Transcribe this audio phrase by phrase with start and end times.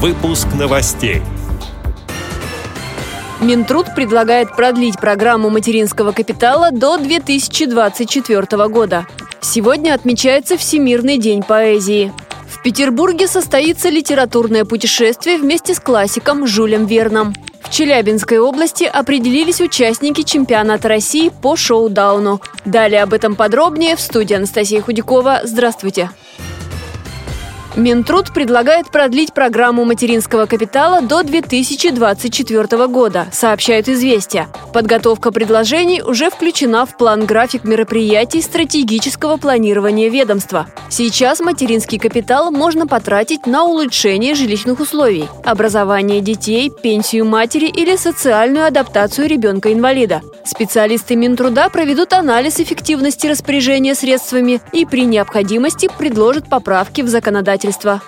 [0.00, 1.22] Выпуск новостей.
[3.40, 9.08] Минтруд предлагает продлить программу материнского капитала до 2024 года.
[9.40, 12.12] Сегодня отмечается Всемирный день поэзии.
[12.48, 17.34] В Петербурге состоится литературное путешествие вместе с классиком Жюлем Верном.
[17.60, 22.40] В Челябинской области определились участники чемпионата России по шоу-дауну.
[22.64, 25.40] Далее об этом подробнее в студии Анастасия Худякова.
[25.42, 26.10] Здравствуйте.
[27.76, 34.48] Минтруд предлагает продлить программу материнского капитала до 2024 года, сообщают «Известия».
[34.72, 40.66] Подготовка предложений уже включена в план график мероприятий стратегического планирования ведомства.
[40.88, 48.66] Сейчас материнский капитал можно потратить на улучшение жилищных условий, образование детей, пенсию матери или социальную
[48.66, 50.22] адаптацию ребенка-инвалида.
[50.44, 58.00] Специалисты Минтруда проведут анализ эффективности распоряжения средствами и при необходимости предложат поправки в законодательство правительства.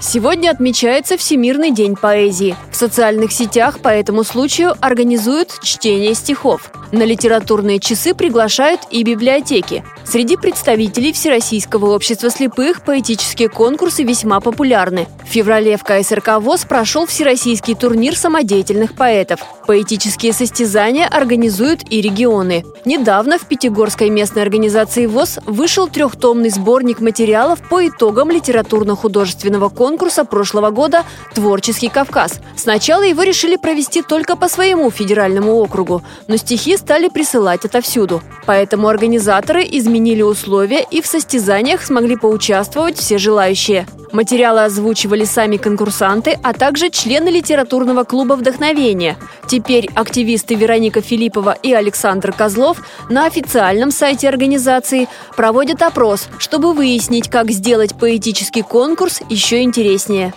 [0.00, 2.54] Сегодня отмечается Всемирный день поэзии.
[2.70, 6.70] В социальных сетях по этому случаю организуют чтение стихов.
[6.92, 9.84] На литературные часы приглашают и библиотеки.
[10.04, 15.06] Среди представителей Всероссийского общества слепых поэтические конкурсы весьма популярны.
[15.22, 19.40] В феврале в КСРК ВОЗ прошел всероссийский турнир самодеятельных поэтов.
[19.66, 22.64] Поэтические состязания организуют и регионы.
[22.86, 30.70] Недавно в Пятигорской местной организации ВОЗ вышел трехтомный сборник материалов по итогам литературно-художественного конкурса прошлого
[30.70, 32.40] года «Творческий Кавказ».
[32.56, 38.22] Сначала его решили провести только по своему федеральному округу, но стихи стали присылать отовсюду.
[38.44, 43.86] Поэтому организаторы изменили условия и в состязаниях смогли поучаствовать все желающие.
[44.12, 49.16] Материалы озвучивали сами конкурсанты, а также члены литературного клуба «Вдохновение».
[49.46, 52.78] Теперь активисты Вероника Филиппова и Александр Козлов
[53.10, 60.32] на официальном сайте организации проводят опрос, чтобы выяснить, как сделать поэтический конкурс еще интереснее.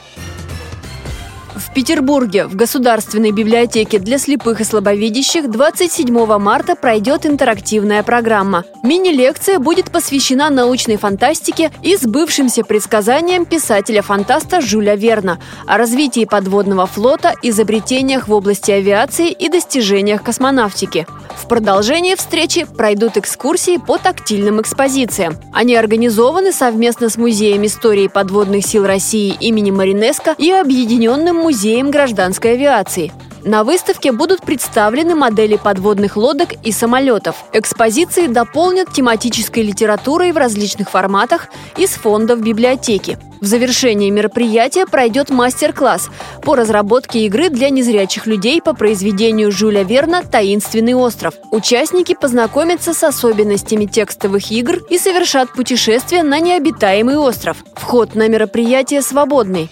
[1.56, 8.64] В Петербурге в Государственной библиотеке для слепых и слабовидящих 27 марта пройдет интерактивная программа.
[8.84, 17.34] Мини-лекция будет посвящена научной фантастике и сбывшимся предсказаниям писателя-фантаста Жюля Верна о развитии подводного флота,
[17.42, 21.06] изобретениях в области авиации и достижениях космонавтики.
[21.36, 25.36] В продолжение встречи пройдут экскурсии по тактильным экспозициям.
[25.54, 32.54] Они организованы совместно с Музеем истории подводных сил России имени Маринеско и Объединенным музеем гражданской
[32.54, 33.12] авиации.
[33.44, 37.36] На выставке будут представлены модели подводных лодок и самолетов.
[37.54, 43.18] Экспозиции дополнят тематической литературой в различных форматах из фондов библиотеки.
[43.42, 46.10] В завершении мероприятия пройдет мастер-класс
[46.44, 51.34] по разработке игры для незрячих людей по произведению Жюля Верна «Таинственный остров».
[51.50, 57.58] Участники познакомятся с особенностями текстовых игр и совершат путешествие на необитаемый остров.
[57.76, 59.72] Вход на мероприятие свободный.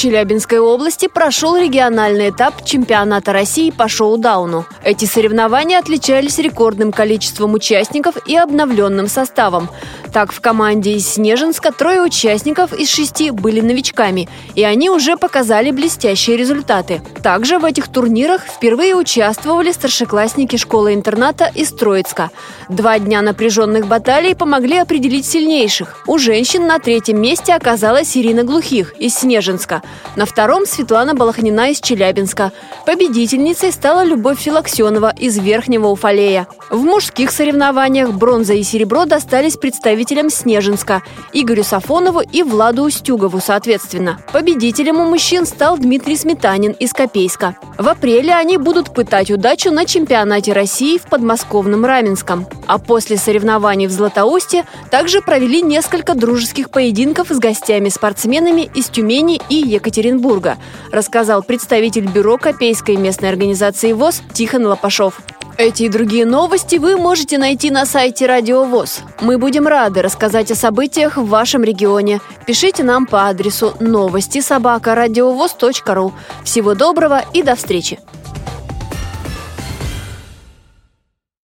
[0.00, 4.64] Челябинской области прошел региональный этап чемпионата России по шоу-дауну.
[4.82, 9.68] Эти соревнования отличались рекордным количеством участников и обновленным составом.
[10.10, 15.70] Так, в команде из Снежинска трое участников из шести были новичками, и они уже показали
[15.70, 17.02] блестящие результаты.
[17.22, 22.30] Также в этих турнирах впервые участвовали старшеклассники школы-интерната из Троицка.
[22.70, 26.02] Два дня напряженных баталий помогли определить сильнейших.
[26.06, 29.82] У женщин на третьем месте оказалась Ирина Глухих из Снежинска.
[30.16, 32.52] На втором– Светлана Балахнина из Челябинска.
[32.84, 36.48] Победительницей стала Любовь Филаксенова из Верхнего Уфалея.
[36.70, 41.02] В мужских соревнованиях бронза и серебро достались представителям Снежинска,
[41.32, 44.18] Игорю Сафонову и Владу Устюгову, соответственно.
[44.32, 47.56] Победителем у мужчин стал Дмитрий Сметанин из Копейска.
[47.78, 52.46] В апреле они будут пытать удачу на чемпионате России в подмосковном Раменском.
[52.66, 59.56] А после соревнований в Златоусте также провели несколько дружеских поединков с гостями-спортсменами из Тюмени и
[59.80, 60.58] Екатеринбурга,
[60.92, 65.20] рассказал представитель бюро Копейской местной организации ВОЗ Тихон Лопашов.
[65.56, 69.00] Эти и другие новости вы можете найти на сайте Радио ВОЗ.
[69.20, 72.20] Мы будем рады рассказать о событиях в вашем регионе.
[72.46, 76.12] Пишите нам по адресу новости собака ру.
[76.44, 77.98] Всего доброго и до встречи!